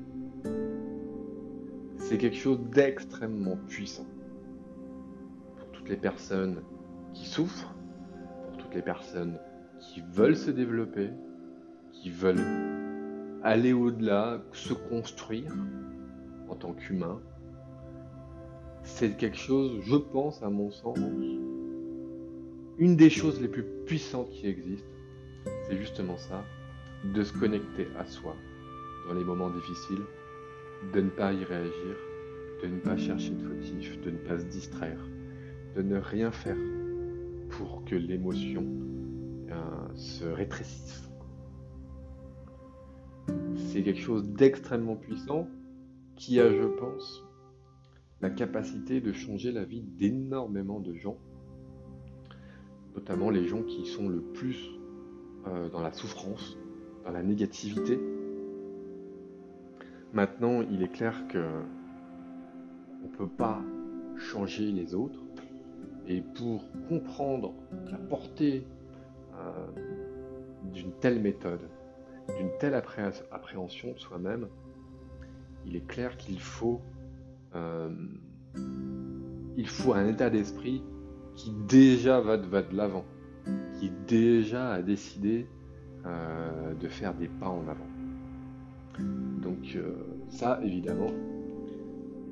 c'est 1.98 2.18
quelque 2.18 2.38
chose 2.38 2.60
d'extrêmement 2.72 3.58
puissant 3.68 4.08
pour 5.58 5.72
toutes 5.72 5.90
les 5.90 5.98
personnes 5.98 6.62
qui 7.14 7.28
souffrent, 7.28 7.74
pour 8.48 8.58
toutes 8.58 8.76
les 8.76 8.82
personnes 8.82 9.38
qui 9.80 10.02
veulent 10.12 10.36
se 10.36 10.52
développer, 10.52 11.10
qui 11.92 12.10
veulent 12.10 12.44
aller 13.44 13.74
au-delà, 13.74 14.42
se 14.54 14.74
construire 14.74 15.54
en 16.52 16.56
tant 16.56 16.74
qu'humain, 16.74 17.22
c'est 18.84 19.16
quelque 19.16 19.38
chose, 19.38 19.80
je 19.84 19.96
pense, 19.96 20.44
à 20.44 20.50
mon 20.50 20.70
sens, 20.70 21.00
une 22.78 22.96
des 22.98 23.10
choses 23.10 23.42
les 23.42 23.48
plus 23.48 23.64
puissantes 23.86 24.30
qui 24.32 24.48
existent, 24.48 24.88
c'est 25.66 25.78
justement 25.78 26.18
ça, 26.18 26.44
de 27.06 27.24
se 27.24 27.32
connecter 27.34 27.88
à 27.98 28.06
soi 28.06 28.36
dans 29.08 29.14
les 29.14 29.24
moments 29.24 29.50
difficiles, 29.50 30.04
de 30.94 31.02
ne 31.02 31.10
pas 31.10 31.32
y 31.32 31.44
réagir, 31.46 31.96
de 32.62 32.68
ne 32.68 32.80
pas 32.80 32.98
chercher 32.98 33.32
de 33.32 33.48
fautif, 33.48 34.02
de 34.02 34.12
ne 34.12 34.18
pas 34.18 34.38
se 34.38 34.46
distraire, 34.46 35.00
de 35.76 35.82
ne 35.82 35.98
rien 35.98 36.32
faire 36.32 36.58
pour 37.50 37.86
que 37.86 37.96
l'émotion 37.96 38.66
euh, 39.50 39.56
se 39.96 40.26
rétrécisse. 40.26 41.10
C'est 43.56 43.84
quelque 43.84 44.02
chose 44.02 44.28
d'extrêmement 44.28 44.98
puissant 44.98 45.48
qui 46.22 46.40
a, 46.40 46.54
je 46.54 46.68
pense, 46.68 47.26
la 48.22 48.30
capacité 48.30 49.02
de 49.02 49.12
changer 49.12 49.52
la 49.52 49.64
vie 49.64 49.82
d'énormément 49.82 50.80
de 50.80 50.94
gens, 50.94 51.18
notamment 52.94 53.32
les 53.32 53.48
gens 53.48 53.64
qui 53.64 53.88
sont 53.88 54.08
le 54.08 54.22
plus 54.22 54.70
euh, 55.48 55.68
dans 55.70 55.82
la 55.82 55.92
souffrance, 55.92 56.60
dans 57.04 57.12
la 57.12 57.24
négativité. 57.24 58.00
Maintenant, 60.14 60.62
il 60.62 60.84
est 60.84 60.92
clair 60.92 61.28
que 61.28 61.44
on 63.04 63.08
ne 63.08 63.16
peut 63.18 63.28
pas 63.28 63.60
changer 64.16 64.72
les 64.72 64.94
autres, 64.94 65.24
et 66.06 66.22
pour 66.22 66.64
comprendre 66.88 67.56
la 67.90 67.98
portée 67.98 68.68
euh, 69.34 69.68
d'une 70.72 70.92
telle 71.00 71.20
méthode, 71.20 71.68
d'une 72.38 72.52
telle 72.60 72.76
appréhension 72.76 73.94
de 73.94 73.98
soi-même, 73.98 74.48
il 75.66 75.76
est 75.76 75.88
clair 75.88 76.18
qu'il 76.18 76.40
faut 76.40 76.82
euh, 77.56 77.90
faut 79.66 79.94
un 79.94 80.08
état 80.08 80.30
d'esprit 80.30 80.84
qui 81.36 81.52
déjà 81.68 82.20
va 82.20 82.38
de, 82.38 82.76
l'avant, 82.76 83.06
qui 83.80 83.92
déjà 84.08 84.74
a 84.74 84.82
décidé 84.82 85.48
euh, 86.06 86.74
de 86.74 86.88
faire 86.88 87.14
des 87.14 87.28
pas 87.28 87.50
en 87.50 87.68
avant. 87.68 87.88
Donc 89.42 89.76
euh, 89.76 89.94
ça, 90.30 90.60
évidemment, 90.64 91.12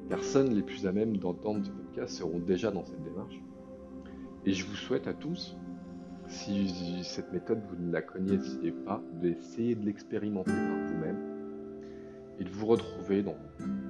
personnes 0.10 0.54
les 0.54 0.62
plus 0.62 0.86
à 0.86 0.92
même 0.92 1.18
d'entendre 1.18 1.66
ce 1.66 1.72
podcast 1.72 2.18
seront 2.18 2.40
déjà 2.40 2.72
dans 2.72 2.86
cette 2.86 3.04
démarche. 3.04 3.40
Et 4.46 4.54
je 4.54 4.66
vous 4.66 4.76
souhaite 4.76 5.08
à 5.08 5.14
tous, 5.14 5.56
si 6.28 7.04
cette 7.04 7.32
méthode 7.32 7.62
vous 7.70 7.82
ne 7.82 7.92
la 7.92 8.02
connaissiez 8.02 8.72
pas, 8.72 9.02
d'essayer 9.22 9.76
de 9.76 9.86
l'expérimenter 9.86 10.52
par 10.52 10.88
vous-même 10.88 11.29
et 12.40 12.44
de 12.44 12.50
vous 12.50 12.66
retrouver 12.66 13.22
dans 13.22 13.38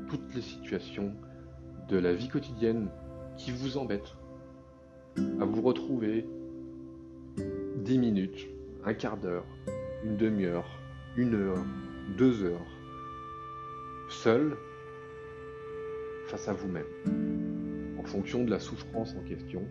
toutes 0.09 0.33
les 0.35 0.41
situations 0.41 1.13
de 1.87 1.97
la 1.97 2.13
vie 2.13 2.27
quotidienne 2.27 2.89
qui 3.37 3.51
vous 3.51 3.77
embêtent, 3.77 4.15
à 5.39 5.45
vous 5.45 5.61
retrouver 5.61 6.27
10 7.77 7.97
minutes, 7.97 8.47
un 8.83 8.93
quart 8.93 9.17
d'heure, 9.17 9.45
une 10.03 10.17
demi-heure, 10.17 10.67
une 11.15 11.35
heure, 11.35 11.63
deux 12.17 12.43
heures, 12.43 12.67
seul 14.09 14.55
face 16.27 16.47
à 16.47 16.53
vous-même, 16.53 16.85
en 17.99 18.03
fonction 18.03 18.43
de 18.43 18.49
la 18.49 18.59
souffrance 18.59 19.15
en 19.15 19.23
question. 19.23 19.63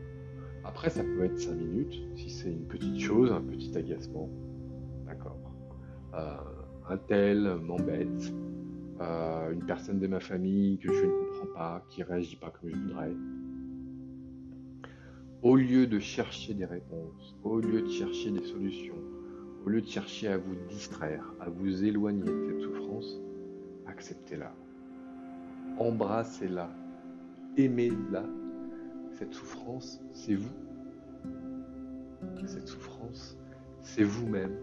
Après, 0.64 0.90
ça 0.90 1.02
peut 1.02 1.24
être 1.24 1.38
5 1.38 1.54
minutes, 1.54 2.02
si 2.16 2.30
c'est 2.30 2.50
une 2.50 2.66
petite 2.66 3.00
chose, 3.00 3.32
un 3.32 3.40
petit 3.40 3.76
agacement. 3.76 4.28
D'accord. 5.06 5.38
Euh, 6.14 6.36
un 6.88 6.96
tel 6.96 7.54
m'embête, 7.62 8.32
une 9.00 9.64
personne 9.66 9.98
de 9.98 10.06
ma 10.06 10.20
famille 10.20 10.78
que 10.78 10.92
je 10.92 11.04
ne 11.04 11.10
comprends 11.10 11.54
pas, 11.54 11.86
qui 11.90 12.02
réagit 12.02 12.36
pas 12.36 12.50
comme 12.50 12.70
je 12.70 12.76
voudrais. 12.76 13.12
Au 15.42 15.54
lieu 15.54 15.86
de 15.86 16.00
chercher 16.00 16.54
des 16.54 16.64
réponses, 16.64 17.36
au 17.44 17.60
lieu 17.60 17.82
de 17.82 17.88
chercher 17.88 18.32
des 18.32 18.42
solutions, 18.42 18.98
au 19.64 19.68
lieu 19.68 19.80
de 19.80 19.86
chercher 19.86 20.28
à 20.28 20.38
vous 20.38 20.56
distraire, 20.68 21.24
à 21.40 21.48
vous 21.48 21.84
éloigner 21.84 22.24
de 22.24 22.46
cette 22.48 22.60
souffrance, 22.60 23.20
acceptez-la. 23.86 24.52
Embrassez-la. 25.78 26.70
Aimez-la. 27.56 28.24
Cette 29.12 29.32
souffrance, 29.32 30.00
c'est 30.12 30.34
vous. 30.34 30.56
Cette 32.46 32.66
souffrance, 32.66 33.36
c'est 33.82 34.02
vous-même. 34.02 34.56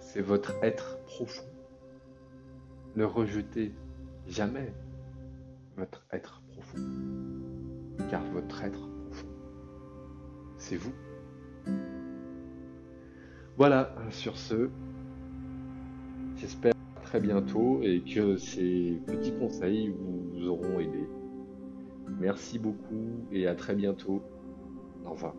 C'est 0.00 0.22
votre 0.22 0.54
être 0.62 0.98
profond. 1.04 1.44
Ne 2.96 3.04
rejetez 3.04 3.72
jamais 4.26 4.72
votre 5.76 6.04
être 6.12 6.42
profond, 6.48 6.82
car 8.10 8.22
votre 8.32 8.62
être 8.62 8.88
profond, 9.06 9.28
c'est 10.56 10.76
vous. 10.76 10.92
Voilà, 13.56 13.94
sur 14.10 14.36
ce, 14.36 14.70
j'espère 16.36 16.74
très 17.02 17.20
bientôt 17.20 17.80
et 17.82 18.02
que 18.02 18.36
ces 18.36 19.00
petits 19.06 19.32
conseils 19.32 19.88
vous 19.88 20.46
auront 20.46 20.78
aidé. 20.78 21.08
Merci 22.20 22.58
beaucoup 22.58 23.26
et 23.32 23.46
à 23.46 23.54
très 23.54 23.74
bientôt. 23.74 24.22
Au 25.04 25.10
revoir. 25.10 25.34